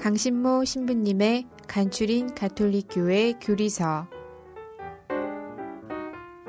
[0.00, 4.08] 강신모 신부님의 간추린 가톨릭 교회 교리서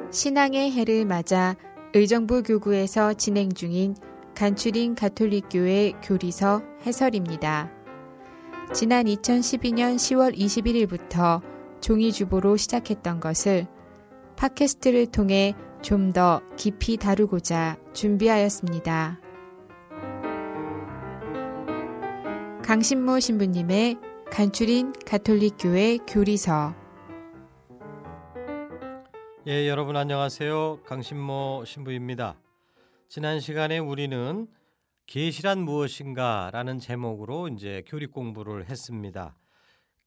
[0.10, 1.58] 신앙의 해를 맞아
[1.94, 3.96] 의정부 교구에서 진행 중인
[4.36, 7.70] 간추린 가톨릭 교회 교리서 해설입니다.
[8.74, 11.42] 지난 2012년 10월 21일부터
[11.82, 13.68] 종이주보로 시작했던 것을
[14.38, 19.20] 팟캐스트를 통해 좀 더 깊이 다루고자 준비하였습니다.
[22.72, 23.98] 강신모 신부님의
[24.32, 26.74] 간추린 가톨릭교회 교리서
[29.46, 30.80] 예, 여러분 안녕하세요.
[30.86, 32.40] 강신모 신부입니다.
[33.10, 34.48] 지난 시간에 우리는
[35.06, 39.36] 계시란 무엇인가라는 제목으로 이제 교리 공부를 했습니다.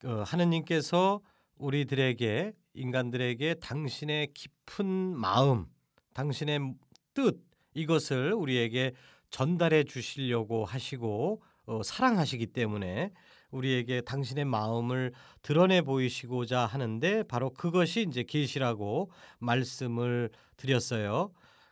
[0.06, 1.20] 어, 하느님께서
[1.58, 5.66] 우리들에게 인간들에게 당신의 깊은 마음,
[6.14, 6.76] 당신의
[7.12, 8.92] 뜻 이것을 우리에게
[9.28, 13.12] 전달해 주시려고 하시고 어, 사랑하시기 때문에
[13.50, 15.12] 우리에게 당신의 마음을
[15.42, 21.30] 드러내 보이시고자 하는데 바로 그것이 이제 계시라고 말씀을 드렸어요.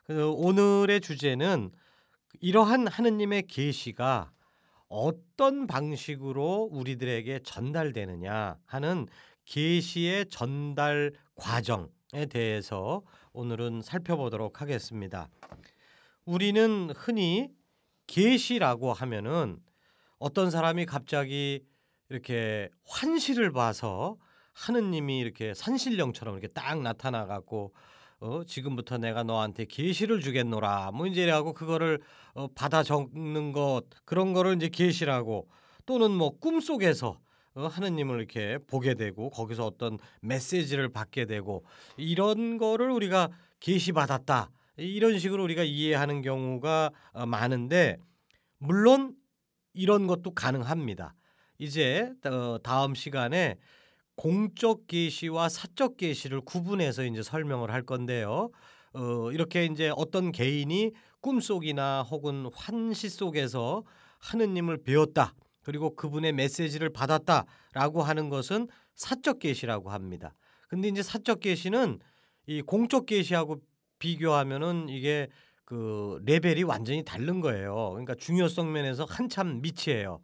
[0.09, 1.71] 오늘의 주제는
[2.41, 4.33] 이러한 하느님의 계시가
[4.89, 9.07] 어떤 방식으로 우리들에게 전달되느냐 하는
[9.45, 15.29] 계시의 전달 과정에 대해서 오늘은 살펴보도록 하겠습니다.
[16.25, 17.49] 우리는 흔히
[18.07, 19.59] 계시라고 하면은
[20.23, 21.65] 어떤 사람이 갑자기
[22.09, 24.17] 이렇게 환시를 봐서
[24.53, 27.75] 하느님이 이렇게 산신령처럼 이렇게 딱 나타나 갖고
[28.21, 30.93] 어 지금부터 내가 너한테 계시를 주겠노라.
[30.93, 32.01] 뭐 이제라고 그거를
[32.35, 35.49] 어 받아 적는 것 그런 거를 이제 계시라고
[35.87, 37.19] 또는 뭐 꿈속에서
[37.55, 41.65] 어 하느님을 이렇게 보게 되고 거기서 어떤 메시지를 받게 되고
[41.97, 44.53] 이런 거를 우리가 계시 받았다.
[44.77, 47.97] 이런 식으로 우리가 이해하는 경우가 어 많은데
[48.59, 49.17] 물론
[49.75, 51.15] 이런 것도 가능합니다.
[51.59, 53.57] 이제 어 다음 시간에
[54.17, 58.51] 공적 계시와 사적 계시를 구분해서 이제 설명을 할 건데요.
[58.95, 63.85] 어 이렇게 이제 어떤 개인이 꿈속이나 혹은 환시 속에서
[64.19, 65.35] 하느님을 배웠다.
[65.63, 70.35] 그리고 그분의 메시지를 받았다라고 하는 것은 사적 계시라고 합니다.
[70.69, 72.01] 근데 이제 사적 계시는
[72.47, 73.61] 이 공적 계시하고
[73.99, 75.29] 비교하면은 이게
[75.73, 77.93] 그 레벨이 완전히 다른 거예요.
[77.93, 80.21] 그러니까 중요성 면에서 한참 밑이에요.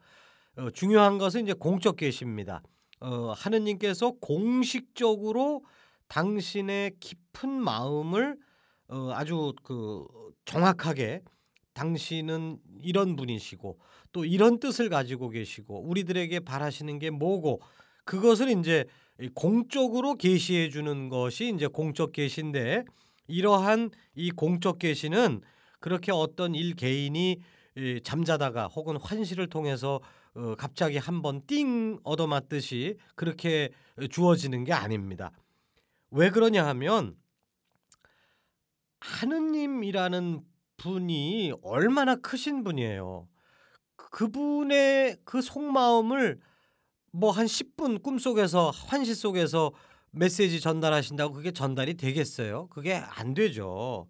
[0.56, 2.62] 어, 중요한 것은 이제 공적 계시입니다.
[3.00, 5.64] 어, 하느님께서 공식적으로
[6.08, 8.36] 당신의 깊은 마음을
[8.88, 10.06] 어, 아주 그
[10.44, 11.22] 정확하게
[11.72, 13.78] 당신은 이런 분이시고
[14.12, 17.62] 또 이런 뜻을 가지고 계시고 우리들에게 바라시는 게 뭐고
[18.04, 18.84] 그것을 이제
[19.32, 22.84] 공적으로 계시해 주는 것이 이제 공적 계시인데
[23.28, 25.42] 이러한 이 공적 계시는
[25.80, 27.40] 그렇게 어떤 일 개인이
[28.02, 30.00] 잠자다가 혹은 환시를 통해서
[30.34, 33.70] 어, 갑자기 한번 띵 얻어맞듯이 그렇게
[34.10, 35.30] 주어지는 게 아닙니다.
[36.10, 37.16] 왜 그러냐 하면
[39.00, 40.42] 하느님이라는
[40.76, 43.28] 분이 얼마나 크신 분이에요.
[43.96, 46.40] 그분의 그 속마음을
[47.12, 49.72] 뭐 한 10분 꿈속에서 환시 속에서
[50.10, 52.68] 메시지 전달하신다고 그게 전달이 되겠어요?
[52.68, 54.08] 그게 안 되죠.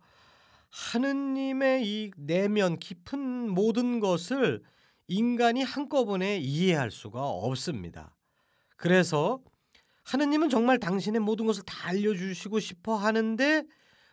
[0.70, 4.62] 하느님의 이 내면 깊은 모든 것을
[5.06, 8.14] 인간이 한꺼번에 이해할 수가 없습니다.
[8.76, 9.40] 그래서
[10.04, 13.64] 하느님은 정말 당신의 모든 것을 다 알려주시고 싶어 하는데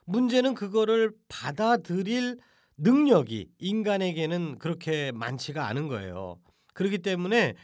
[0.05, 2.37] 문제는 그거를 받아들일
[2.77, 6.39] 능력이 인간에게는 그렇게 많지가 않은 거예요.
[6.73, 7.55] 그렇기 때문에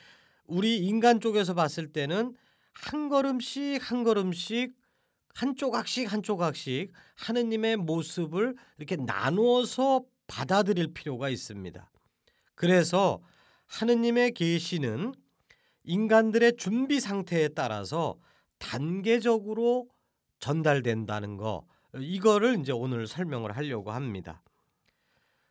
[0.46, 2.34] 우리 인간 쪽에서 봤을 때는
[2.74, 4.74] 한 걸음씩 한 걸음씩
[5.34, 11.90] 한 조각씩 한 조각씩 하느님의 모습을 이렇게 나누어서 받아들일 필요가 있습니다.
[12.56, 13.22] 그래서
[13.68, 15.14] 하느님의 계시는
[15.84, 18.18] 인간들의 준비 상태에 따라서
[18.60, 19.90] 단계적으로
[20.40, 21.66] 전달된다는 거
[21.98, 24.42] 이거를 이제 오늘 설명을 하려고 합니다.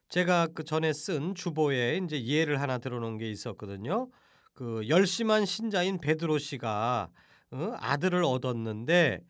[0.08, 4.08] 제가 그 전에 쓴 주보에 이제 예를 하나 들어놓은 게 있었거든요.
[4.60, 7.08] 그 열심한 신자인 베드로 씨가
[7.50, 7.72] 어?
[7.78, 9.22] 아들을 얻었는데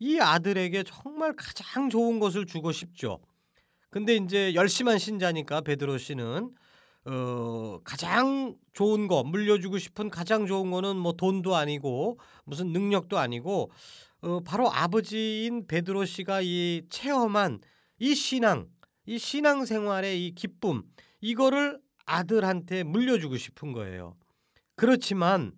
[0.00, 3.18] 이 아들에게 정말 가장 좋은 것을 주고 싶죠.
[3.88, 6.50] 근데 이제 열심한 신자니까 베드로 씨는
[7.06, 13.70] 어 가장 좋은 거 물려주고 싶은 가장 좋은 거는 뭐 돈도 아니고 무슨 능력도 아니고
[14.20, 17.60] 어 바로 아버지인 베드로 씨가 이 체험한
[17.98, 18.68] 이 신앙
[19.06, 20.82] 이 신앙 생활의 이 기쁨
[21.22, 24.16] 이거를 아들한테 물려주고 싶은 거예요.
[24.76, 25.52] 그렇지만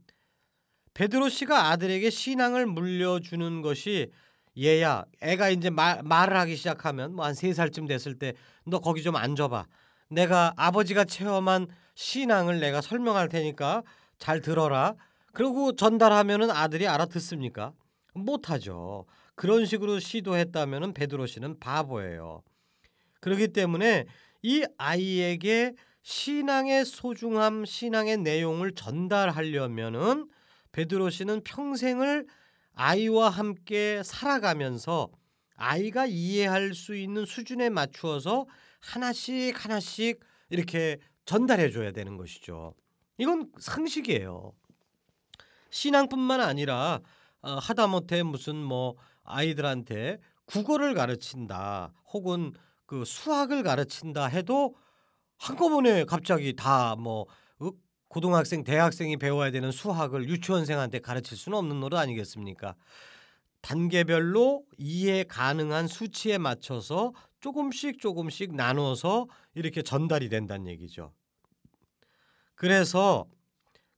[0.94, 4.11] 베드로 씨가 아들에게 신앙을 물려주는 것이
[4.59, 8.35] 얘야 애가 이제 말, 말을 하기 시작하면 뭐 한 세 살쯤 됐을 때
[8.67, 9.67] 너 거기 좀 앉아봐
[10.11, 13.82] 내가 아버지가 체험한 신앙을 내가 설명할 테니까
[14.19, 14.94] 잘 들어라.
[15.32, 17.73] 그리고 전달하면은 아들이 알아듣습니까?
[18.14, 19.05] 못하죠.
[19.35, 22.43] 그런 식으로 시도했다면은 베드로 씨는 바보예요.
[23.21, 24.06] 그렇기 때문에
[24.43, 25.75] 이 아이에게
[26.08, 30.26] 신앙의 소중함, 신앙의 내용을 전달하려면은
[30.72, 32.26] 베드로 씨는 평생을
[32.75, 35.10] 아이와 함께 살아가면서
[35.56, 38.46] 아이가 이해할 수 있는 수준에 맞추어서
[38.81, 40.96] 하나씩 하나씩 이렇게
[41.26, 42.72] 전달해 줘야 되는 것이죠.
[43.19, 44.54] 이건 상식이에요.
[45.69, 47.00] 신앙뿐만 아니라
[47.43, 52.54] 어, 하다못해 무슨 뭐 아이들한테 국어를 가르친다 혹은
[52.87, 54.75] 그 수학을 가르친다 해도
[55.38, 57.26] 한꺼번에 갑자기 다뭐
[57.61, 57.70] 어,
[58.08, 62.75] 고등학생, 대학생이 배워야 되는 수학을 유치원생한테 가르칠 수는 없는 노릇 아니겠습니까?
[63.61, 71.12] 단계별로 이해 가능한 수치에 맞춰서 조금씩 조금씩 나눠서 이렇게 전달이 된다는 얘기죠.
[72.55, 73.26] 그래서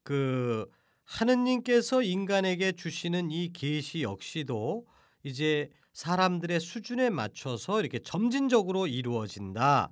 [0.03, 0.67] 그
[1.05, 4.87] 하느님께서 인간에게 주시는 이 계시 역시도
[5.23, 9.91] 이제 사람들의 수준에 맞춰서 이렇게 점진적으로 이루어진다.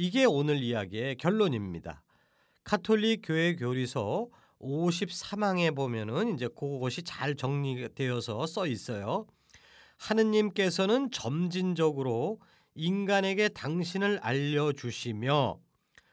[0.00, 2.04] 이게 오늘 이야기의 결론입니다.
[2.62, 4.28] 카톨릭 교회 교리서
[4.60, 9.26] 53항에 보면은 이제 그것이 잘 정리되어서 써 있어요.
[9.96, 12.38] 하느님께서는 점진적으로
[12.76, 15.58] 인간에게 당신을 알려 주시며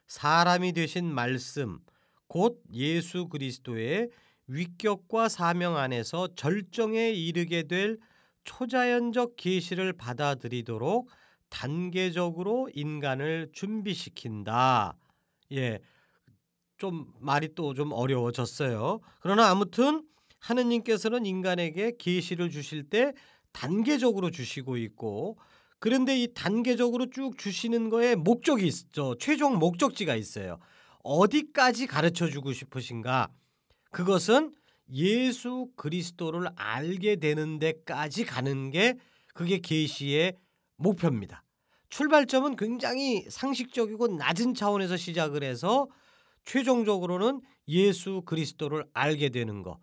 [0.07, 1.77] 사람이 되신 말씀
[2.25, 4.09] 곧 예수 그리스도의
[4.47, 7.99] 위격과 사명 안에서 절정에 이르게 될
[8.45, 11.07] 초자연적 계시를 받아들이도록
[11.50, 14.97] 단계적으로 인간을 준비시킨다.
[15.53, 15.80] 예.
[16.77, 19.00] 좀 말이 또 좀 어려워졌어요.
[19.19, 20.03] 그러나 아무튼
[20.39, 23.13] 하느님께서는 인간에게 계시를 주실 때
[23.53, 25.38] 단계적으로 주시고 있고
[25.80, 29.15] 그런데 이 단계적으로 쭉 주시는 거에 목적이 있죠.
[29.19, 30.57] 최종 목적지가 있어요.
[31.03, 33.30] 어디까지 가르쳐 주고 싶으신가?
[33.91, 34.53] 그것은
[34.91, 38.98] 예수 그리스도를 알게 되는 데까지 가는 게
[39.33, 40.36] 그게 계시의
[40.77, 41.44] 목표입니다.
[41.89, 45.88] 출발점은 굉장히 상식적이고 낮은 차원에서 시작을 해서
[46.45, 49.80] 최종적으로는 예수 그리스도를 알게 되는 거.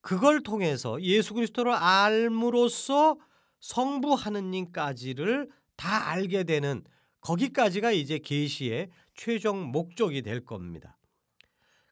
[0.00, 3.16] 그걸 통해서 예수 그리스도를 알므로써
[3.60, 6.84] 성부 하느님까지를 다 알게 되는
[7.20, 10.98] 거기까지가 이제 계시의 최종 목적이 될 겁니다.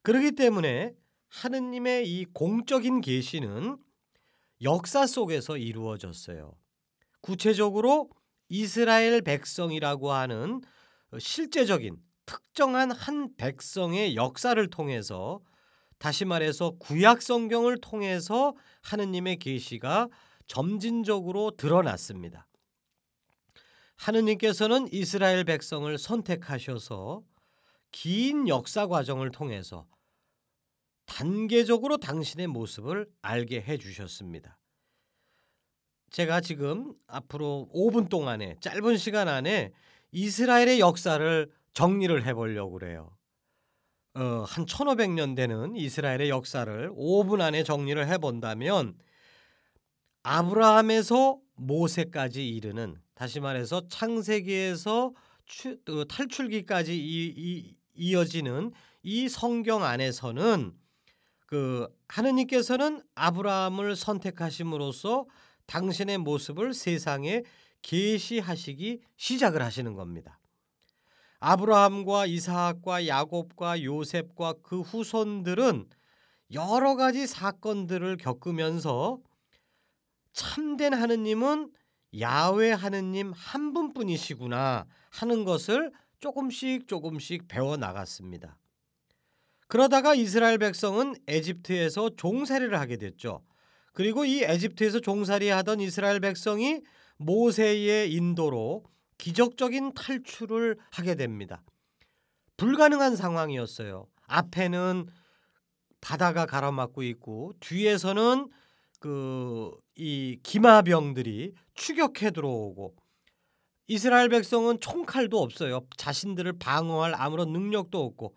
[0.02, 0.94] 그렇기 때문에
[1.29, 3.79] 하느님의 이 공적인 계시는
[4.62, 6.55] 역사 속에서 이루어졌어요.
[7.23, 8.11] 구체적으로
[8.52, 10.60] 이스라엘 백성이라고 하는
[11.19, 11.96] 실제적인
[12.26, 15.40] 특정한 한 백성의 역사를 통해서
[15.96, 20.10] 다시 말해서 구약 성경을 통해서 하느님의 계시가
[20.46, 22.46] 점진적으로 드러났습니다.
[23.96, 27.22] 하느님께서는 이스라엘 백성을 선택하셔서
[27.90, 29.87] 긴 역사 과정을 통해서
[31.06, 34.58] 단계적으로 당신의 모습을 알게 해 주셨습니다.
[36.12, 39.72] 제가 지금 앞으로 5분 동안에 짧은 시간 안에
[40.12, 43.16] 이스라엘의 역사를 정리를 해 보려고 그래요.
[44.14, 48.94] 어, 한 1500년 되는 이스라엘의 역사를 5분 안에 정리를 해 본다면
[50.22, 55.14] 아브라함에서 모세까지 이르는 다시 말해서 창세기에서
[55.46, 60.74] 추, 어, 탈출기까지 이, 이, 이어지는 이 성경 안에서는
[61.46, 65.26] 그 하느님께서는 아브라함을 선택하심으로써
[65.66, 67.42] 당신의 모습을 세상에
[67.82, 70.38] 계시하시기 시작을 하시는 겁니다.
[71.40, 75.88] 아브라함과 이사학과 야곱과 요셉과 그 후손들은
[76.52, 79.19] 여러 가지 사건들을 겪으면서
[80.32, 81.72] 참된 하느님은
[82.20, 88.56] 야외 하느님 한 분뿐이시구나 하는 것을 조금씩 조금씩 배워 나갔습니다.
[89.66, 93.42] 그러다가 이스라엘 백성은 에집트에서 종살이를 하게 됐죠.
[93.93, 96.81] 그리고 이 에집트에서 종살이 하던 이스라엘 백성이
[97.19, 98.84] 모세의 인도로
[99.19, 101.63] 기적적인 탈출을 하게 됩니다.
[102.56, 104.06] 불가능한 상황이었어요.
[104.27, 105.06] 앞에는
[106.01, 108.49] 바다가 가로막고 있고 뒤에서는
[108.99, 112.96] 그 이 기마병들이 추격해 들어오고
[113.89, 115.82] 이스라엘 백성은 총칼도 없어요.
[115.96, 118.34] 자신들을 방어할 아무런 능력도 없고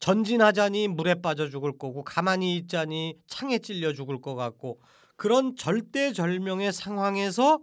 [0.00, 4.80] 전진하자니 물에 빠져 죽을 거고 가만히 있자니 창에 찔려 죽을 것 같고
[5.16, 7.60] 그런 절대절명의 상황에서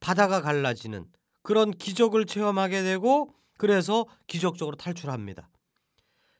[0.00, 1.04] 바다가 갈라지는
[1.42, 5.50] 그런 기적을 체험하게 되고 그래서 기적적으로 탈출합니다.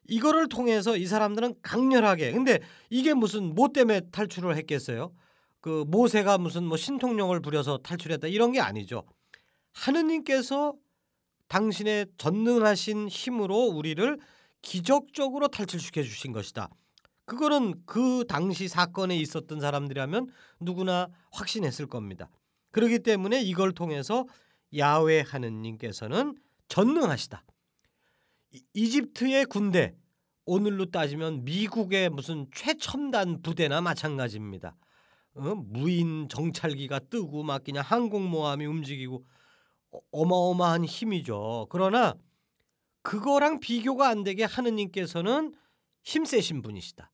[0.08, 5.12] 이거를 통해서 이 사람들은 강렬하게 근데 이게 무슨 뭐 때문에 탈출을 했겠어요?
[5.60, 9.04] 그 모세가 무슨 뭐 신통력을 부려서 탈출했다 이런 게 아니죠.
[9.72, 10.74] 하느님께서
[11.48, 14.18] 당신의 전능하신 힘으로 우리를
[14.62, 16.68] 기적적으로 탈출시켜 주신 것이다.
[17.24, 20.28] 그거는 그 당시 사건에 있었던 사람들이라면
[20.60, 22.28] 누구나 확신했을 겁니다.
[22.72, 24.26] 그렇기 때문에 이걸 통해서
[24.76, 26.36] 야외 하느님께서는
[26.68, 27.44] 전능하시다.
[28.74, 29.94] 이집트의 군대
[30.44, 34.76] 오늘로 따지면 미국의 무슨 최첨단 부대나 마찬가지입니다.
[35.34, 35.54] 어?
[35.54, 39.24] 무인 정찰기가 뜨고 막 그냥 항공모함이 움직이고
[39.92, 41.68] 어, 어마어마한 힘이죠.
[41.70, 42.14] 그러나
[43.02, 45.54] 그거랑 비교가 안 되게 하느님께서는
[46.02, 47.10] 힘세신 분이시다.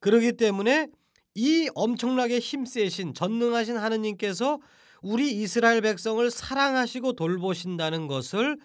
[0.00, 0.88] 그러기 때문에
[1.34, 4.60] 이 엄청나게 힘세신 전능하신 하느님께서
[5.02, 8.58] 우리 이스라엘 백성을 사랑하시고 돌보신다는 것을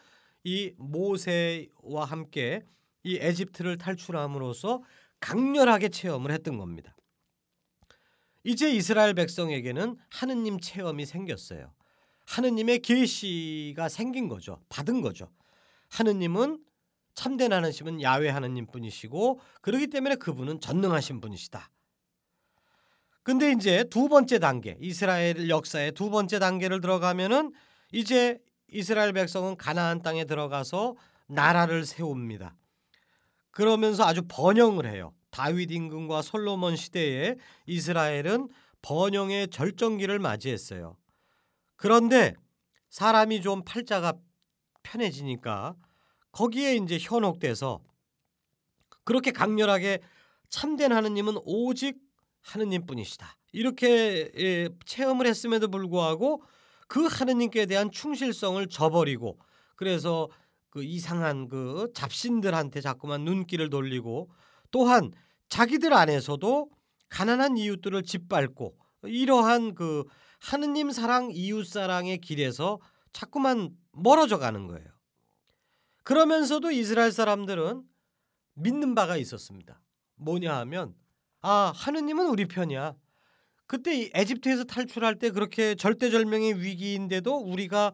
[0.44, 2.64] 이 모세와 함께
[3.04, 4.84] 이 에집트를 탈출함으로써
[5.20, 6.96] 강렬하게 체험을 했던 겁니다.
[8.44, 11.74] 이제 이스라엘 백성에게는 하느님 체험이 생겼어요.
[12.26, 14.62] 하느님의 계시가 생긴 거죠.
[14.70, 15.32] 받은 거죠.
[15.96, 16.60] 하느님은
[17.14, 21.70] 참된 하나님은 야외 하느님뿐이시고 그러기 때문에 그분은 전능하신 분이시다.
[23.24, 27.54] 근데 이제 두 번째 단계 이스라엘 역사의 두 번째 단계를 들어가면은
[27.92, 28.38] 이제
[28.68, 30.96] 이스라엘 백성은 가나안 땅에 들어가서
[31.28, 32.56] 나라를 세웁니다.
[33.52, 35.14] 그러면서 아주 번영을 해요.
[35.32, 37.36] 다윗 임금과 솔로몬 시대에
[37.66, 38.50] 이스라엘은
[38.82, 40.98] 번영의 절정기를 맞이했어요.
[41.78, 42.36] 그런데
[42.90, 44.14] 사람이 좀 팔자가
[44.84, 45.76] 편해지니까
[46.36, 47.82] 거기에 이제 현혹돼서
[49.06, 50.02] 그렇게 강렬하게
[50.50, 51.98] 참된 하느님은 오직
[52.42, 53.38] 하느님뿐이시다.
[53.54, 56.44] 이렇게 예, 체험을 했음에도 불구하고
[56.90, 59.40] 그 하느님께 대한 충실성을 저버리고
[59.78, 60.28] 그래서
[60.70, 64.30] 그 이상한 그 잡신들한테 자꾸만 눈길을 돌리고
[64.72, 65.14] 또한
[65.48, 66.70] 자기들 안에서도
[67.08, 70.04] 가난한 이웃들을 짓밟고 이러한 그
[70.40, 72.80] 하느님 사랑 이웃 사랑의 길에서
[73.14, 74.95] 자꾸만 멀어져 가는 거예요.
[76.06, 77.84] 그러면서도 이스라엘 사람들은
[78.54, 79.82] 믿는 바가 있었습니다.
[80.16, 80.96] 뭐냐 하면
[81.42, 82.96] 아 하느님은 우리 편이야.
[83.68, 87.92] 그때 에집트에서 탈출할 때 그렇게 절대절명의 위기인데도 우리가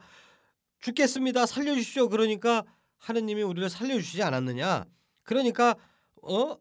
[0.81, 1.45] 죽겠습니다.
[1.45, 2.09] 살려주십시오.
[2.09, 2.65] 그러니까
[2.97, 4.83] 하느님이 우리를 살려주시지 않았느냐.
[5.23, 5.75] 그러니까
[6.21, 6.57] 어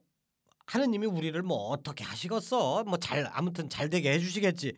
[0.67, 2.85] 하느님이 우리를 뭐 어떻게 하시겠어?
[2.85, 4.75] 뭐 잘 아무튼 잘 되게 해주시겠지.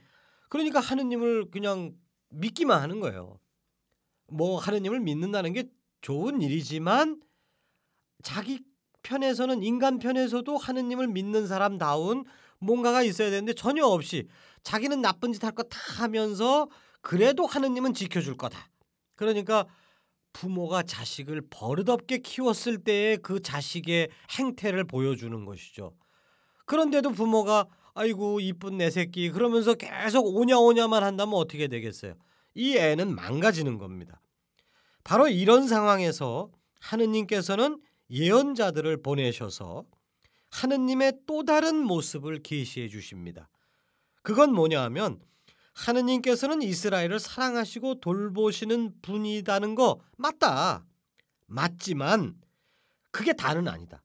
[0.49, 1.95] 그러니까 하느님을 그냥
[2.31, 3.39] 믿기만 하는 거예요.
[4.29, 5.65] 뭐 하느님을 믿는다는 게
[6.03, 7.21] 좋은 일이지만
[8.23, 8.61] 자기
[9.03, 12.25] 편에서는 인간 편에서도 하느님을 믿는 사람다운
[12.59, 14.29] 뭔가가 있어야 되는데 전혀 없이
[14.63, 16.69] 자기는 나쁜 짓 할 거 다 하면서
[17.01, 18.69] 그래도 하느님은 지켜줄 거다.
[19.17, 19.67] 그러니까
[20.33, 25.95] 부모가 자식을 버릇없게 키웠을 때의 그 자식의 행태를 보여주는 것이죠.
[26.65, 32.15] 그런데도 부모가 아이고 이쁜 내 새끼 그러면서 계속 오냐오냐만 한다면 어떻게 되겠어요?
[32.55, 34.22] 이 애는 망가지는 겁니다.
[35.05, 37.81] 바로 이런 상황에서 하느님께서는
[38.11, 39.85] 예언자들을 보내셔서
[40.51, 43.49] 하느님의 또 다른 모습을 계시해 주십니다.
[44.23, 45.21] 그건 뭐냐 하면
[45.75, 50.85] 하느님께서는 이스라엘을 사랑하시고 돌보시는 분이다는 거 맞다.
[51.47, 52.35] 맞지만
[53.11, 54.03] 그게 다는 아니다.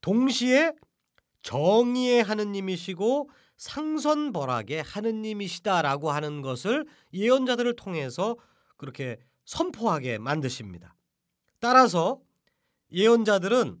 [0.00, 0.72] 동시에
[1.42, 8.36] 정의의 하느님이시고 상선벌악의 하느님이시다라고 하는 것을 예언자들을 통해서
[8.76, 9.18] 그렇게
[9.48, 10.94] 선포하게 만드십니다.
[11.58, 12.20] 따라서
[12.92, 13.78] 예언자들은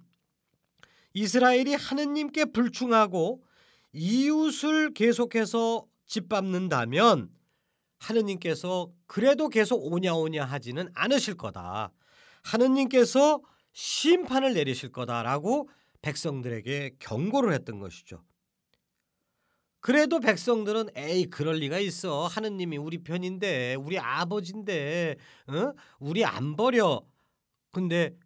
[1.12, 3.44] 이스라엘이 하느님께 불충하고
[3.92, 7.30] 이웃을 계속해서 짓밟는다면
[7.98, 11.92] 하느님께서 그래도 계속 오냐 오냐 하지는 않으실 거다.
[12.44, 15.68] 하느님께서 심판을 내리실 거다라고
[16.00, 18.24] 백성들에게 경고를 했던 것이죠.
[19.80, 22.26] 그래도 백성들은 에이 그럴 리가 있어.
[22.26, 25.16] 하느님이 우리 편인데 우리 아버지인데
[25.46, 25.72] 어?
[26.00, 27.02] 우리 안 버려.
[27.70, 28.16] 근데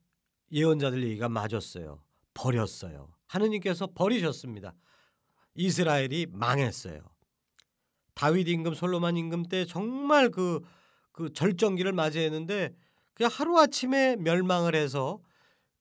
[0.51, 2.03] 예언자들 얘기가 맞았어요.
[2.35, 3.09] 버렸어요.
[3.27, 4.75] 하느님께서 버리셨습니다.
[5.55, 7.01] 이스라엘이 망했어요.
[8.15, 10.61] 다윗 임금 솔로몬 임금 때 정말 그,
[11.13, 12.75] 그 절정기를 맞이했는데
[13.15, 15.21] 그냥 하루아침에 멸망을 해서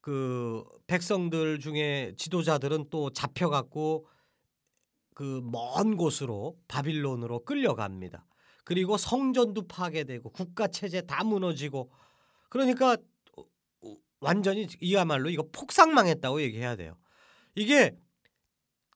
[0.01, 4.07] 그 백성들 중에 지도자들은 또 잡혀갖고
[5.13, 8.25] 그 먼 곳으로 바빌론으로 끌려갑니다.
[8.63, 11.91] 그리고 성전도 파괴되고 국가 체제 다 무너지고
[12.50, 12.98] 그러니까
[14.20, 16.96] 완전히 이야말로 이거 폭삭망했다고 얘기해야 돼요.
[17.56, 17.98] 이게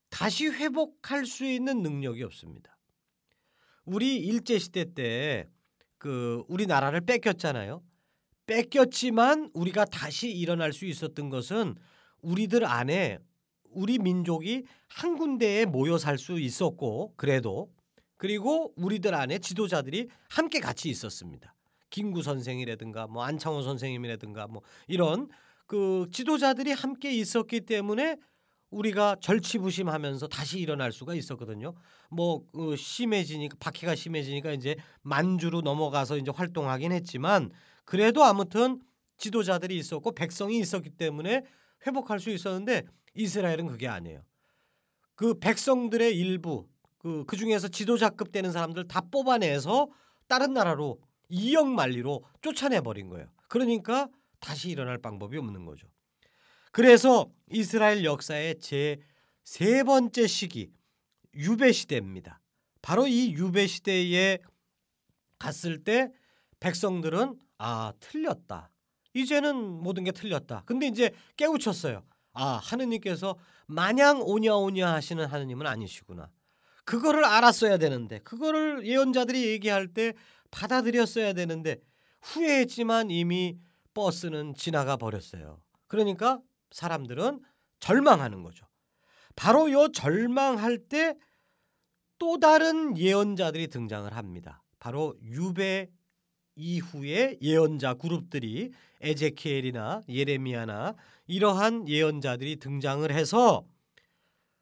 [0.10, 2.78] 다시 회복할 수 있는 능력이 없습니다.
[3.86, 5.50] 우리 일제 시대 때
[6.06, 7.84] 그 우리나라를 뺏겼잖아요.
[8.46, 11.74] 뺏겼지만 우리가 다시 일어날 수 있었던 것은
[12.22, 13.18] 우리들 안에
[13.76, 17.70] 우리 민족이 한 군데에 모여 살 수 있었고 그래도
[18.18, 21.54] 그리고 우리들 안에 지도자들이 함께 같이 있었습니다.
[21.90, 25.28] 김구 선생이라든가 뭐 안창호 선생님이라든가 뭐 이런
[25.68, 28.18] 그 지도자들이 함께 있었기 때문에
[28.70, 31.74] 우리가 절치부심하면서 다시 일어날 수가 있었거든요.
[32.10, 37.52] 뭐그 심해지니까 박해가 심해지니까 이제 만주로 넘어가서 이제 활동하긴 했지만
[37.86, 38.82] 그래도 아무튼
[39.18, 41.44] 지도자들이 있었고 백성이 있었기 때문에
[41.86, 42.84] 회복할 수 있었는데
[43.16, 44.24] 이스라엘은 그게 아니에요.
[45.16, 46.68] 그 백성들의 일부
[46.98, 49.90] 그, 그 중에서 지도자급 되는 사람들 다 뽑아내서
[50.28, 53.28] 다른 나라로 이역 만리로 쫓아내 버린 거예요.
[53.48, 55.88] 그러니까 다시 일어날 방법이 없는 거죠.
[56.72, 58.98] 그래서 이스라엘 역사의 제
[59.46, 60.74] 세 번째 시기
[61.36, 62.42] 유배 시대입니다.
[62.82, 64.40] 바로 이 유배 시대에
[65.38, 66.12] 갔을 때
[66.60, 68.72] 백성들은 아 틀렸다.
[69.14, 70.64] 이제는 모든 게 틀렸다.
[70.66, 72.04] 근데 이제 깨우쳤어요.
[72.36, 76.30] 아 하느님께서 마냥 오냐 오냐 하시는 하느님은 아니시구나.
[76.86, 80.14] 그거를 알았어야 되는데 그거를 예언자들이 얘기할 때
[80.52, 81.78] 받아들였어야 되는데
[82.22, 83.58] 후회했지만 이미
[83.94, 85.62] 버스는 지나가 버렸어요.
[85.88, 86.40] 그러니까
[86.72, 87.40] 사람들은
[87.80, 88.68] 절망하는 거죠.
[89.36, 91.16] 바로 요 절망할 때
[92.18, 94.64] 또 다른 예언자들이 등장을 합니다.
[94.80, 95.90] 바로 유배
[96.56, 98.72] 이후에 예언자 그룹들이
[99.02, 100.96] 에제키엘이나 예레미야나
[101.28, 103.66] 이러한 예언자들이 등장을 해서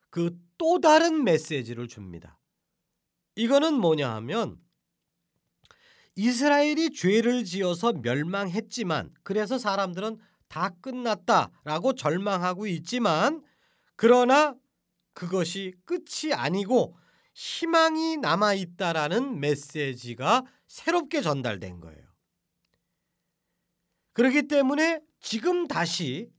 [0.09, 2.39] 그 또 다른 메시지를 줍니다.
[3.35, 4.57] 이거는 뭐냐 하면
[6.15, 13.43] 이스라엘이 죄를 지어서 멸망했지만 그래서 사람들은 다 끝났다라고 절망하고 있지만
[13.97, 14.55] 그러나
[15.13, 16.95] 그것이 끝이 아니고
[17.33, 22.01] 희망이 남아 있다라는 메시지가 새롭게 전달된 거예요.
[24.13, 26.31] 그렇기 때문에 지금 다시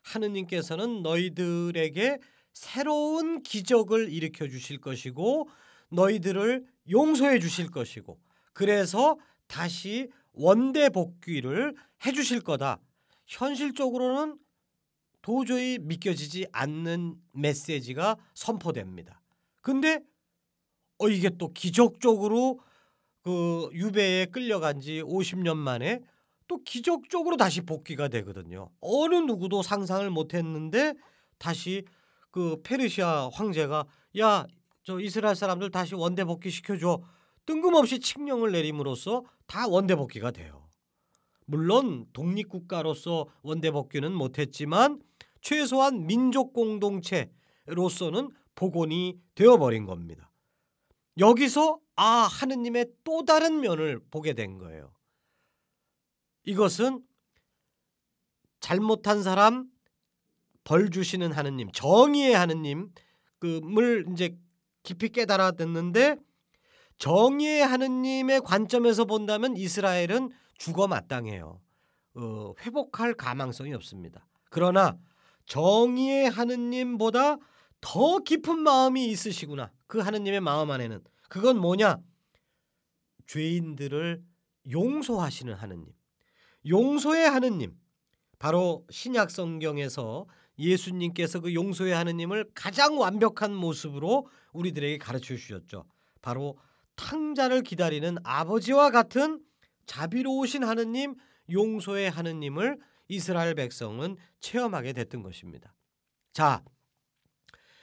[0.00, 2.18] 하느님께서는 너희들에게
[2.54, 5.50] 새로운 기적을 일으켜 주실 것이고
[5.90, 8.18] 너희들을 용서해 주실 것이고
[8.54, 11.74] 그래서 다시 원대 복귀를
[12.06, 12.80] 해 주실 거다.
[13.26, 14.38] 현실적으로는
[15.20, 19.20] 도저히 믿겨지지 않는 메시지가 선포됩니다.
[19.60, 20.00] 근데
[20.96, 22.60] 어 이게 또 기적적으로
[23.24, 26.00] 그 유배에 끌려간 지 50년 만에
[26.46, 28.70] 또 기적적으로 다시 복귀가 되거든요.
[28.80, 30.94] 어느 누구도 상상을 못 했는데
[31.38, 31.84] 다시
[32.30, 33.86] 그 페르시아 황제가
[34.18, 34.46] 야
[34.84, 37.02] 저 이스라엘 사람들 다시 원대 복귀 시켜 줘
[37.46, 40.68] 뜬금없이 칙령을 내림으로써 다 원대 복귀가 돼요.
[41.46, 45.00] 물론 독립 국가로서 원대 복귀는 못 했지만
[45.40, 50.30] 최소한 민족 공동체로서는 복원이 되어 버린 겁니다.
[51.18, 54.92] 여기서 아 하느님의 또 다른 면을 보게 된 거예요.
[56.44, 57.02] 이것은
[58.60, 59.68] 잘못한 사람
[60.64, 62.90] 벌 주시는 하느님, 정의의 하느님을
[64.12, 64.36] 이제
[64.82, 66.16] 깊이 깨달아 듣는데
[66.98, 71.60] 정의의 하느님의 관점에서 본다면 이스라엘은 죽어 마땅해요.
[72.14, 74.26] 어, 회복할 가망성이 없습니다.
[74.48, 74.96] 그러나
[75.46, 77.36] 정의의 하느님보다
[77.80, 79.70] 더 깊은 마음이 있으시구나.
[79.86, 81.96] 그 하느님의 마음 안에는 그건 뭐냐?
[83.26, 84.22] 죄인들을
[84.70, 85.92] 용서하시는 하느님.
[86.66, 87.76] 용서의 하느님.
[88.38, 90.26] 바로 신약 성경에서
[90.58, 95.86] 예수님께서 그 용서의 하느님을 가장 완벽한 모습으로 우리들에게 가르쳐 주셨죠.
[96.20, 96.58] 바로
[96.96, 99.40] 탕자를 기다리는 아버지와 같은
[99.86, 101.14] 자비로우신 하느님,
[101.50, 105.74] 용서의 하느님을 이스라엘 백성은 체험하게 됐던 것입니다.
[106.32, 106.62] 자,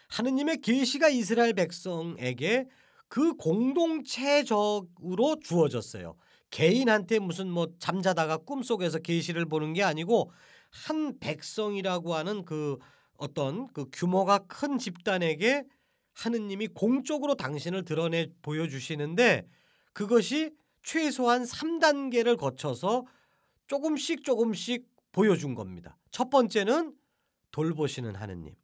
[0.10, 2.68] 하느님의 계시가 이스라엘 백성에게
[3.12, 6.16] 그 공동체적으로 주어졌어요.
[6.50, 10.32] 개인한테 무슨 뭐 잠자다가 꿈속에서 계시를 보는 게 아니고
[10.70, 12.78] 한 백성이라고 하는 그
[13.18, 15.66] 어떤 그 규모가 큰 집단에게
[16.14, 19.46] 하느님이 공적으로 당신을 드러내 보여주시는데
[19.92, 23.04] 그것이 최소한 3단계를 거쳐서
[23.68, 25.98] 조금씩 조금씩 보여준 겁니다.
[26.12, 26.96] 첫 번째는
[27.52, 28.56] 돌보시는 하느님.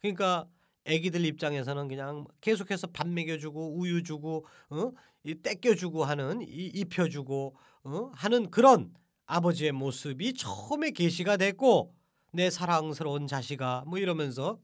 [0.00, 0.46] 그러니까
[0.86, 4.92] 아기들 입장에서는 그냥 계속해서 밥 먹여주고 우유 주고 어?
[5.24, 8.10] 이 떼껴주고 하는 이 입혀주고 어?
[8.14, 8.92] 하는 그런
[9.26, 11.94] 아버지의 모습이 처음에 계시가 됐고
[12.32, 14.58] 내 사랑스러운 자식아 뭐 이러면서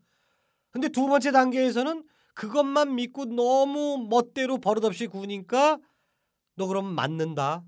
[0.71, 2.05] 근데 두 번째 단계에서는
[2.35, 5.79] 그것만 믿고 너무 멋대로 버릇없이 구니까
[6.57, 7.65] 너 그럼 맞는다.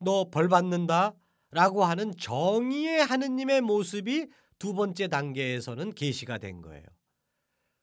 [0.00, 1.14] 너 벌 받는다.
[1.50, 4.26] 라고 하는 정의의 하느님의 모습이
[4.58, 6.84] 두 번째 단계에서는 계시가 된 거예요.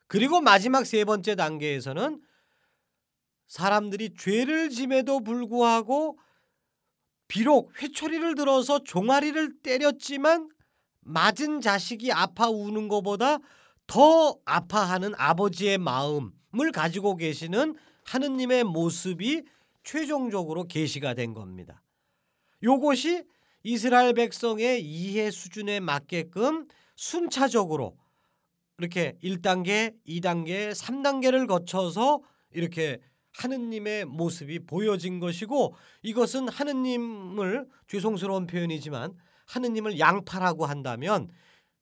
[0.07, 2.21] 그리고 마지막 세 번째 단계에서는
[3.47, 6.17] 사람들이 죄를 짐에도 불구하고
[7.27, 10.49] 비록 회초리를 들어서 종아리를 때렸지만
[11.01, 13.39] 맞은 자식이 아파 우는 것보다
[13.87, 19.43] 더 아파하는 아버지의 마음을 가지고 계시는 하느님의 모습이
[19.83, 21.83] 최종적으로 계시가 된 겁니다.
[22.63, 23.23] 요것이
[23.63, 27.97] 이스라엘 백성의 이해 수준에 맞게끔 순차적으로
[28.77, 32.99] 이렇게 1단계, 2단계, 3단계를 거쳐서 이렇게
[33.33, 39.13] 하느님의 모습이 보여진 것이고 이것은 하느님을 죄송스러운 표현이지만
[39.47, 41.29] 하느님을 양파라고 한다면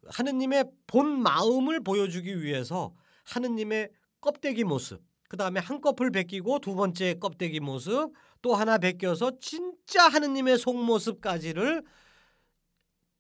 [0.08, 2.94] 하느님의 본 마음을 보여주기 위해서
[3.26, 10.08] 하느님의 껍데기 모습 그 다음에 한꺼풀 벗기고 두 번째 껍데기 모습 또 하나 벗겨서 진짜
[10.08, 11.84] 하느님의 속모습까지를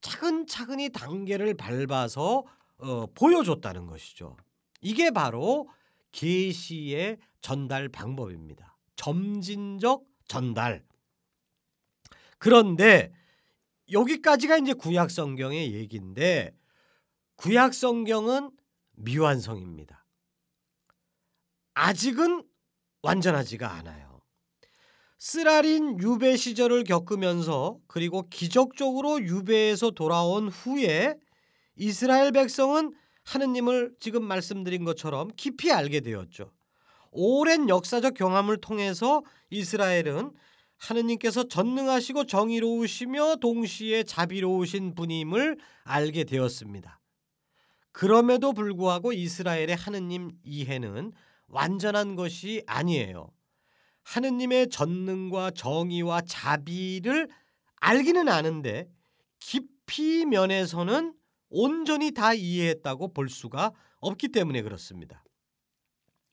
[0.01, 2.43] 차근차근히 단계를 밟아서
[2.83, 4.35] 어, 보여줬다는 것이죠.
[4.81, 5.69] 이게 바로
[6.11, 8.77] 계시의 전달 방법입니다.
[8.95, 10.85] 점진적 전달.
[12.37, 13.13] 그런데
[13.91, 16.53] 여기까지가 이제 구약 성경의 얘기인데
[17.35, 18.51] 구약 성경은
[18.95, 20.05] 미완성입니다.
[21.73, 22.43] 아직은
[23.01, 24.21] 완전하지가 않아요.
[25.17, 31.15] 쓰라린 유배 시절을 겪으면서 그리고 기적적으로 유배에서 돌아온 후에
[31.75, 36.51] 이스라엘 백성은 하느님을 지금 말씀드린 것처럼 깊이 알게 되었죠.
[37.11, 40.31] 오랜 역사적 경험을 통해서 이스라엘은
[40.77, 46.99] 하느님께서 전능하시고 정의로우시며 동시에 자비로우신 분임을 알게 되었습니다.
[47.91, 51.13] 그럼에도 불구하고 이스라엘의 하느님 이해는
[51.47, 53.29] 완전한 것이 아니에요.
[54.01, 57.29] 하느님의 전능과 정의와 자비를
[57.75, 58.89] 알기는 아는데
[59.39, 61.13] 깊이 면에서는
[61.53, 65.23] 온전히 다 이해했다고 볼 수가 없기 때문에 그렇습니다.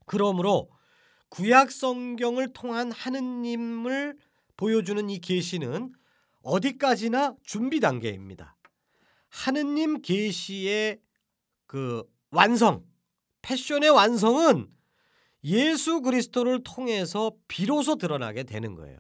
[0.07, 0.71] 그러므로
[1.29, 4.17] 구약 성경을 통한 하느님을
[4.57, 5.93] 보여주는 이 계시는
[6.43, 8.57] 어디까지나 준비 단계입니다.
[9.29, 10.99] 하느님 계시의
[11.67, 12.85] 그 완성,
[13.43, 14.71] 패션의 완성은
[15.45, 18.99] 예수 그리스도를 통해서 비로소 드러나게 되는 거예요.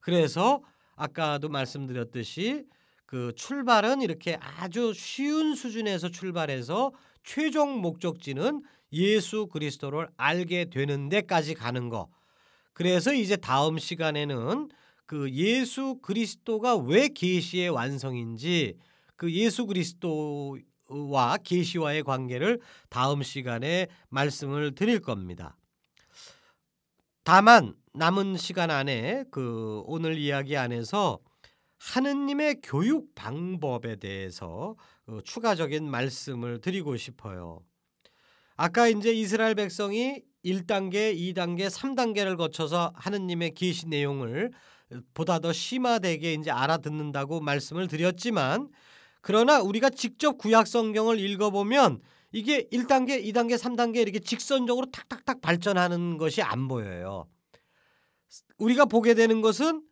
[0.00, 0.62] 그래서
[0.94, 2.64] 아까도 말씀드렸듯이
[3.12, 8.62] 그 출발은 이렇게 아주 쉬운 수준에서 출발해서 최종 목적지는
[8.94, 12.08] 예수 그리스도를 알게 되는 데까지 가는 거.
[12.72, 14.70] 그래서 이제 다음 시간에는
[15.04, 18.78] 그 예수 그리스도가 왜 계시의 완성인지
[19.16, 25.58] 그 예수 그리스도와 계시와의 관계를 다음 시간에 말씀을 드릴 겁니다.
[27.24, 31.20] 다만 남은 시간 안에 그 오늘 이야기 안에서
[31.90, 37.60] 하느님의 교육 방법에 대해서 어, 추가적인 말씀을 드리고 싶어요.
[38.56, 44.52] 아까 이제 이스라엘 백성이 1단계, 2단계, 3단계를 거쳐서 하느님의 계시 내용을
[45.12, 48.68] 보다 더 심화되게 이제 알아듣는다고 말씀을 드렸지만
[49.20, 56.16] 그러나 우리가 직접 구약 성경을 읽어 보면 이게 1단계, 2단계, 3단계 이렇게 직선적으로 탁탁탁 발전하는
[56.18, 57.26] 것이 안 보여요.
[58.58, 59.82] 우리가 보게 되는 것은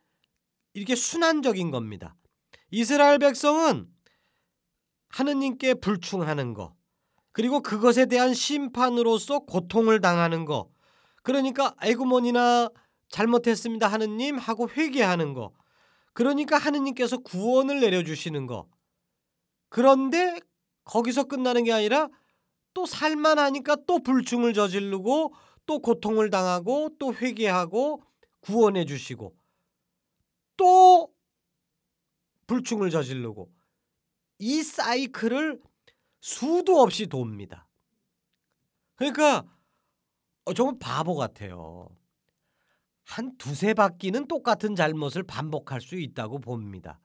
[0.73, 2.15] 이렇게 순환적인 겁니다.
[2.71, 3.89] 이스라엘 백성은
[5.09, 6.75] 하느님께 불충하는 거,
[7.33, 10.71] 그리고 그것에 대한 심판으로서 고통을 당하는 거.
[11.23, 12.71] 그러니까 애구머니나
[13.09, 15.53] 잘못했습니다 하느님 하고 회개하는 거.
[16.13, 18.69] 그러니까 하느님께서 구원을 내려주시는 거.
[19.69, 20.39] 그런데
[20.85, 22.09] 거기서 끝나는 게 아니라
[22.75, 25.33] 또 살만하니까 또 불충을 저지르고
[25.67, 28.03] 또 고통을 당하고 또 회개하고
[28.41, 29.35] 구원해 주시고
[30.61, 31.11] 또
[32.47, 33.51] 불충을 저지르고
[34.39, 35.59] 이 사이클을
[36.21, 37.67] 수도 없이 돕니다.
[38.95, 39.45] 그러니까
[40.45, 41.89] 어, 정말 바보 같아요.
[43.05, 47.01] 한 두세 바퀴는 똑같은 잘못을 반복할 수 있다고 봅니다.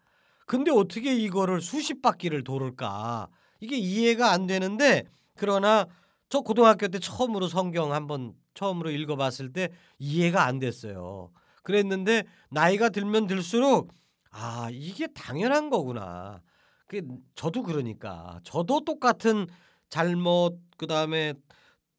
[0.45, 3.29] 근데 어떻게 이거를 수십 바퀴를 돌을까?
[3.61, 5.87] 이게 이해가 안 되는데 그러나
[6.27, 11.31] 저 고등학교 때 처음으로 성경 한번 처음으로 읽어봤을 때 이해가 안 됐어요.
[11.65, 13.91] 그랬는데 나이가 들면 들수록
[14.32, 16.41] 아 이게 당연한 거구나.
[16.88, 17.01] 그
[17.36, 19.47] 저도 그러니까 저도 똑같은
[19.89, 21.34] 잘못 그 다음에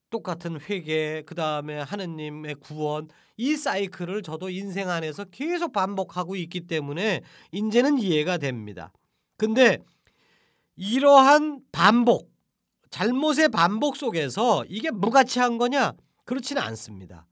[0.08, 7.22] 똑같은 회개 그 다음에 하느님의 구원 이 사이클을 저도 인생 안에서 계속 반복하고 있기 때문에
[7.52, 8.92] 이제는 이해가 됩니다.
[9.36, 9.78] 근데
[10.76, 12.30] 이러한 반복
[12.90, 15.92] 잘못의 반복 속에서 이게 무가치한 거냐?
[16.24, 17.26] 그렇지는 않습니다.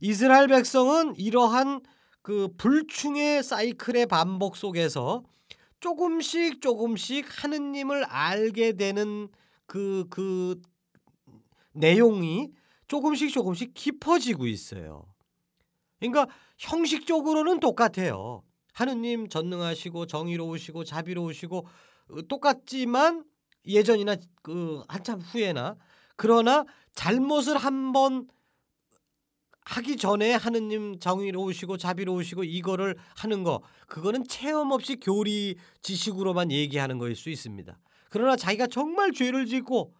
[0.00, 1.82] 이스라엘 백성은 이러한
[2.22, 5.24] 그 불충의 사이클의 반복 속에서
[5.80, 9.28] 조금씩 조금씩 하느님을 알게 되는
[9.66, 10.60] 그, 그
[11.72, 12.50] 내용이
[12.88, 15.06] 조금씩 조금씩 깊어지고 있어요.
[15.98, 16.26] 그러니까
[16.58, 18.42] 형식적으로는 똑같아요.
[18.72, 21.66] 하느님 전능하시고 정의로우시고 자비로우시고
[22.10, 23.24] 어, 똑같지만
[23.66, 25.76] 예전이나 그 한참 후에나
[26.16, 28.26] 그러나 잘못을 한번
[29.70, 37.14] 하기 전에 하느님 정의로우시고 자비로우시고 이거를 하는 거 그거는 체험 없이 교리 지식으로만 얘기하는 거일
[37.14, 37.78] 수 있습니다.
[38.08, 39.94] 그러나 자기가 정말 죄를 짓고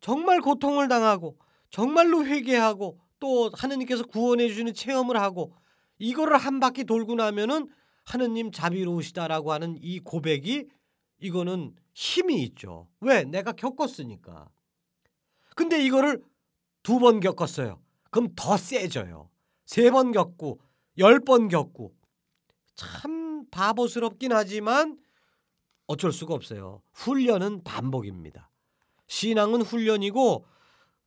[0.00, 1.38] 정말 고통을 당하고
[1.70, 5.54] 정말로 회개하고 또 하느님께서 구원해 주시는 체험을 하고
[5.98, 7.68] 이거를 한 바퀴 돌고 나면은
[8.04, 10.66] 하느님 자비로우시다라고 하는 이 고백이
[11.20, 12.88] 이거는 힘이 있죠.
[13.00, 13.22] 왜?
[13.22, 14.48] 내가 겪었으니까.
[15.54, 16.20] 근데 이거를
[16.82, 17.83] 두 번 겪었어요.
[18.14, 19.30] 그럼 더 세져요.
[19.66, 20.60] 세 번 겪고
[20.98, 21.92] 열 번 겪고
[22.76, 24.98] 참 바보스럽긴 하지만
[25.86, 26.82] 어쩔 수가 없어요.
[26.92, 28.50] 훈련은 반복입니다.
[29.06, 30.46] 신앙은 훈련이고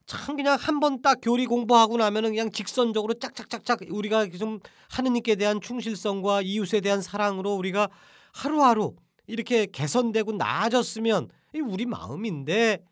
[0.06, 5.60] 참 그냥 한 번 딱 교리 공부하고 나면은 그냥 직선적으로 짝짝짝짝 우리가 좀 하느님께 대한
[5.62, 7.89] 충실성과 이웃에 대한 사랑으로 우리가
[8.34, 8.96] 하루하루
[9.28, 11.30] 이렇게 개선되고 나아졌으면
[11.65, 12.86] 우리 마음인데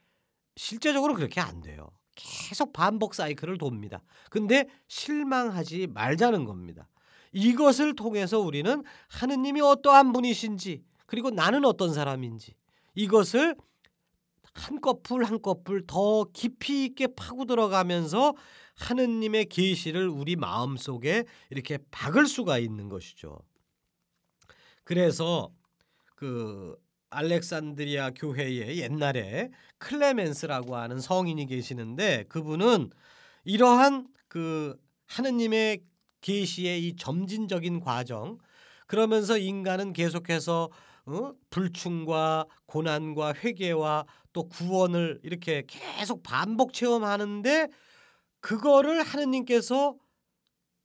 [0.58, 1.88] 실제적으로 그렇게 안 돼요.
[2.16, 4.02] 계속 반복 사이클을 돕니다.
[4.30, 6.88] 근데 실망하지 말자는 겁니다.
[7.32, 12.56] 이것을 통해서 우리는 하느님이 어떠한 분이신지 그리고 나는 어떤 사람인지
[12.96, 13.56] 이것을
[14.54, 18.34] 한꺼풀 한꺼풀 더 깊이 있게 파고 들어가면서
[18.76, 23.38] 하느님의 계시를 우리 마음속에 이렇게 박을 수가 있는 것이죠.
[24.84, 25.52] 그래서
[26.16, 26.76] 그
[27.10, 32.90] 알렉산드리아 교회에 옛날에 클레멘스라고 하는 성인이 계시는데 그분은
[33.44, 34.76] 이러한 그
[35.08, 35.82] 하느님의
[36.22, 38.38] 계시의 이 점진적인 과정
[38.88, 40.70] 그러면서 인간은 계속해서
[41.08, 41.32] 어?
[41.52, 47.68] 불충과 고난과 회개와 또 구원을 이렇게 계속 반복 체험하는데
[48.42, 49.96] 그거를 하느님께서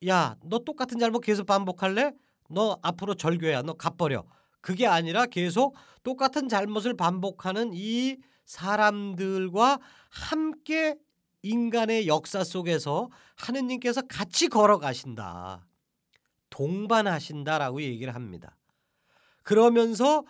[0.07, 2.13] 야 너 똑같은 잘못 계속 반복할래?
[2.49, 4.25] 너 앞으로 절교야 너 갚버려
[4.61, 9.79] 그게 아니라 계속 똑같은 잘못을 반복하는 이 사람들과
[10.11, 10.97] 함께
[11.43, 15.67] 인간의 역사 속에서 하느님께서 같이 걸어가신다.
[16.51, 18.57] 동반하신다라고 얘기를 합니다.
[19.43, 20.25] 그러면서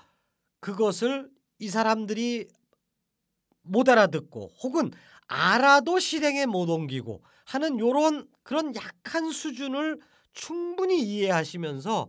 [0.60, 2.46] 그것을 이 사람들이
[3.62, 4.90] 못 알아듣고 혹은
[5.26, 9.98] 알아도 실행에 못 옮기고 하는 요런 그런 약한 수준을
[10.32, 12.08] 충분히 이해하시면서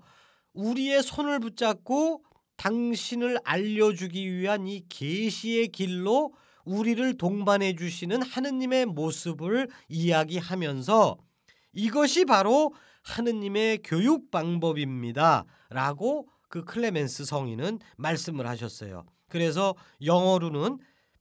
[0.54, 2.24] 우리의 손을 붙잡고
[2.58, 6.34] 당신을 알려주기 위한 이 계시의 길로
[6.64, 11.18] 우리를 동반해 주시는 하느님의 모습을 이야기하면서
[11.74, 19.06] 이것이 바로 하느님의 교육 방법입니다라고 그 클레멘스 성인은 말씀을 하셨어요.
[19.28, 20.78] 그래서 영어로는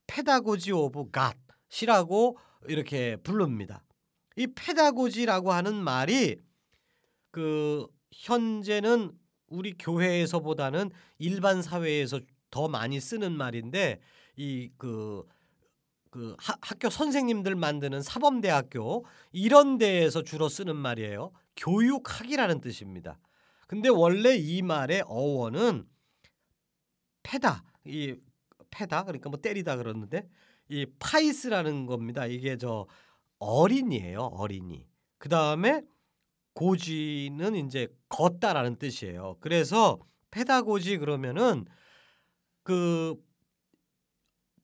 [0.09, 2.37] pedagogy of God이라고
[2.69, 3.83] 이렇게 부릅니다.
[4.37, 6.37] 이 pedagogy라고 하는 말이
[7.31, 9.13] 그 현재는
[9.49, 12.21] 우리 교회에서보다는 일반 사회에서
[12.51, 14.01] 더 많이 쓰는 말인데
[14.37, 15.25] 이그
[16.11, 21.33] 그 학교 선생님들 만드는 사범대학교 이런 데에서 주로 쓰는 말이에요.
[21.57, 23.19] 교육학이라는 뜻입니다.
[23.69, 25.87] 근데 원래 이 말의 어원은
[27.23, 28.17] 패다 이
[28.71, 30.29] 패다 그러니까 뭐 때리다 그러는데
[30.69, 32.27] 이 파이스라는 겁니다.
[32.27, 32.87] 이게 저
[33.39, 34.21] 어린이에요.
[34.21, 34.87] 어린이.
[35.19, 35.83] 그 다음에
[36.61, 39.39] 고지는 이제 걷다라는 뜻이에요.
[39.41, 39.99] 그래서
[40.31, 41.65] 페다고지 그러면은
[42.63, 43.17] 그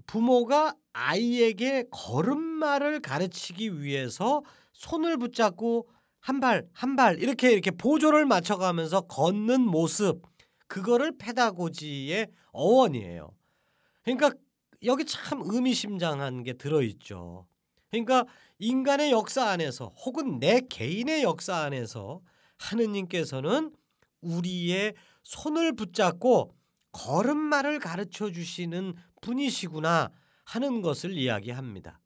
[0.06, 5.88] 부모가 아이에게 걸음마를 가르치기 위해서 손을 붙잡고
[6.20, 10.22] 한 발 한 발 이렇게 이렇게 보조를 맞춰가면서 걷는 모습
[10.68, 13.30] 그거를 페다고지의 어원이에요.
[14.04, 14.30] 그러니까
[14.84, 17.46] 여기 참 의미심장한 게 들어있죠.
[17.90, 18.26] 그러니까
[18.58, 22.20] 인간의 역사 안에서 혹은 내 개인의 역사 안에서
[22.58, 23.74] 하느님께서는
[24.20, 26.54] 우리의 손을 붙잡고
[26.92, 30.10] 걸음마를 가르쳐 주시는 분이시구나
[30.44, 32.00] 하는 것을 이야기합니다.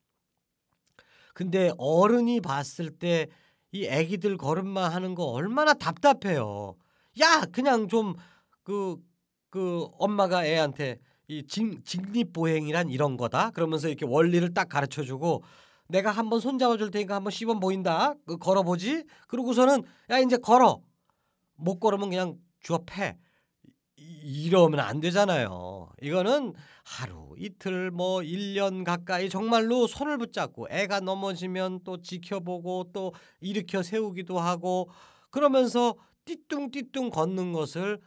[1.35, 6.77] 근데 어른이 봤을 때이 아기들 걸음마 하는 거 얼마나 답답해요.
[7.21, 8.15] 야, 그냥 좀
[8.63, 8.97] 그그
[9.51, 13.51] 그 엄마가 애한테 이 직, 직립보행이란 이런 거다.
[13.51, 15.43] 그러면서 이렇게 원리를 딱 가르쳐 주고
[15.91, 18.15] 내가 한번 손 잡아 줄 테니까 한번 시범 보인다.
[18.27, 19.05] 그 걸어보지.
[19.29, 20.81] 그러고서는 야 이제 걸어.
[21.55, 22.39] 못 걸으면 그냥
[22.87, 23.17] 패.
[23.97, 25.91] 이러면 안 되잖아요.
[26.03, 33.83] 이거는 하루, 이틀, 뭐 1년 가까이 정말로 손을 붙잡고 애가 넘어지면 또 지켜보고 또 일으켜
[33.83, 34.89] 세우기도 하고
[35.31, 38.01] 그러면서 띠뚱띠뚱 걷는 것을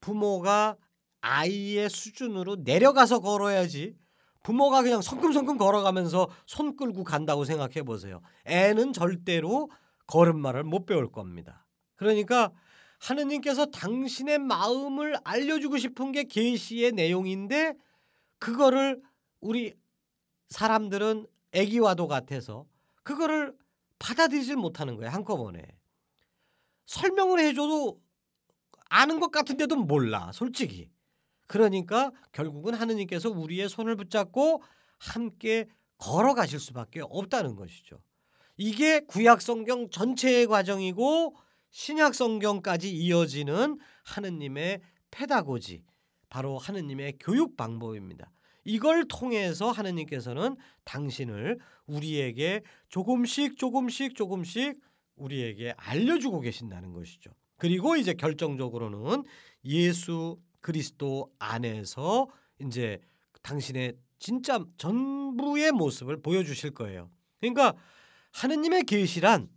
[0.00, 0.76] 부모가
[1.20, 3.94] 아이의 수준으로 내려가서 걸어야지
[4.42, 8.20] 부모가 그냥 성큼성큼 걸어가면서 손 끌고 간다고 생각해 보세요.
[8.46, 9.70] 애는 절대로
[10.06, 11.66] 걸음마를 못 배울 겁니다.
[11.96, 12.52] 그러니까
[13.00, 17.74] 하느님께서 당신의 마음을 알려주고 싶은 게 계시의 내용인데
[18.38, 19.00] 그거를
[19.40, 19.74] 우리
[20.48, 22.66] 사람들은 애기와도 같아서
[23.02, 23.54] 그거를
[23.98, 25.62] 받아들이질 못하는 거예요 한꺼번에
[26.86, 28.00] 설명을 해줘도
[28.88, 30.90] 아는 것 같은데도 몰라 솔직히
[31.48, 34.62] 그러니까 결국은 하느님께서 우리의 손을 붙잡고
[34.98, 37.98] 함께 걸어가실 수밖에 없다는 것이죠.
[38.56, 41.34] 이게 구약 성경 전체의 과정이고
[41.70, 44.80] 신약 성경까지 이어지는 하느님의
[45.10, 45.82] 페다고지,
[46.28, 48.30] 바로 하느님의 교육 방법입니다.
[48.64, 54.78] 이걸 통해서 하느님께서는 당신을 우리에게 조금씩 조금씩 조금씩
[55.16, 57.30] 우리에게 알려주고 계신다는 것이죠.
[57.56, 59.24] 그리고 이제 결정적으로는
[59.64, 62.28] 예수 그리스도 안에서
[62.60, 63.00] 이제
[63.42, 67.10] 당신의 진짜 전부의 모습을 보여주실 거예요.
[67.40, 67.74] 그러니까
[68.32, 69.48] 하느님의 계시란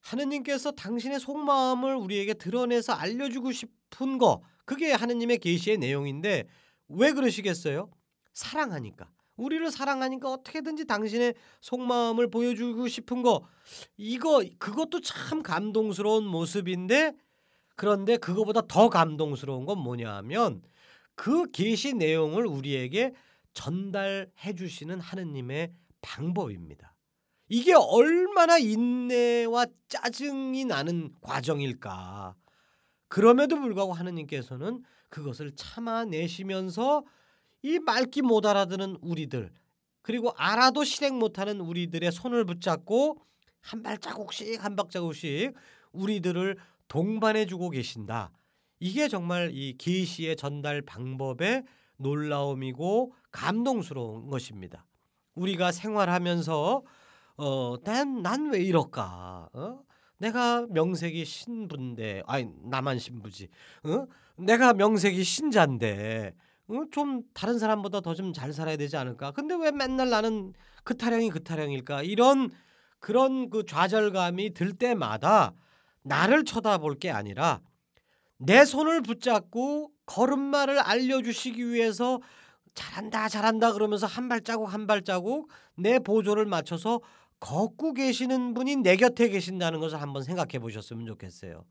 [0.00, 6.46] 하느님께서 당신의 속마음을 우리에게 드러내서 알려주고 싶은 거 그게 하느님의 계시의 내용인데
[6.88, 7.90] 왜 그러시겠어요?
[8.32, 13.46] 사랑하니까 우리를 사랑하니까 어떻게든지 당신의 속마음을 보여주고 싶은 거
[13.96, 17.14] 이거 그것도 참 감동스러운 모습인데
[17.80, 20.60] 그런데 그거보다 더 감동스러운 건 뭐냐하면
[21.14, 23.14] 그 계시 내용을 우리에게
[23.54, 26.94] 전달해 주시는 하느님의 방법입니다.
[27.48, 32.34] 이게 얼마나 인내와 짜증이 나는 과정일까.
[33.08, 37.02] 그럼에도 불구하고 하느님께서는 그것을 참아내시면서
[37.62, 39.54] 이 말기 못 알아듣는 우리들
[40.02, 43.22] 그리고 알아도 실행 못하는 우리들의 손을 붙잡고
[43.62, 45.54] 한 발자국씩 한 발자국씩
[45.92, 46.58] 우리들을
[46.90, 48.32] 동반해 주고 계신다.
[48.80, 51.62] 이게 정말 이 계시의 전달 방법의
[51.96, 54.84] 놀라움이고 감동스러운 것입니다.
[55.34, 56.82] 우리가 생활하면서
[57.36, 59.50] 어, 난난 왜 이럴까?
[59.52, 59.80] 어?
[60.18, 63.48] 내가 명색이 신부인데 아니 나만 신부지.
[63.84, 64.06] 어?
[64.36, 66.34] 내가 명색이 신자인데
[66.68, 66.82] 어?
[66.90, 69.30] 좀 다른 사람보다 더 좀 잘 살아야 되지 않을까?
[69.30, 72.02] 근데 왜 맨날 나는 그 타령이 그 타령일까?
[72.02, 72.50] 이런
[72.98, 75.54] 그런 그 좌절감이 들 때마다
[76.02, 77.60] 나를 쳐다볼 게 아니라
[78.38, 82.20] 내 손을 붙잡고 걸음마를 알려주시기 위해서
[82.74, 87.00] 잘한다 잘한다 그러면서 한 발자국 한 발자국 내 보조를 맞춰서
[87.40, 91.64] 걷고 계시는 분이 내 곁에 계신다는 것을 한번 생각해 보셨으면 좋겠어요.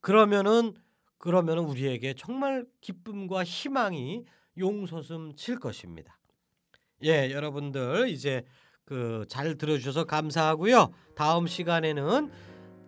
[0.00, 0.74] 그러면은
[1.18, 4.24] 그러면은 우리에게 정말 기쁨과 희망이
[4.56, 6.18] 용솟음 칠 것입니다.
[7.02, 8.44] 예, 여러분들 이제
[8.84, 10.90] 그 잘 들어주셔서 감사하고요.
[11.14, 12.30] 다음 시간에는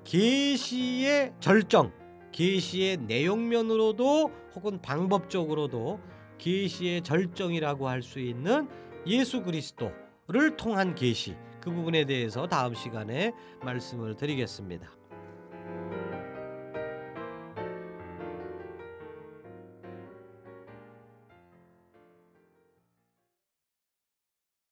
[0.04, 1.92] 계시의 절정,
[2.32, 6.00] 계시의 내용면으로도 혹은 방법적으로도
[6.38, 8.68] 계시의 절정이라고 할 수 있는
[9.06, 14.90] 예수 그리스도를 통한 계시 그 부분에 대해서 다음 시간에 말씀을 드리겠습니다.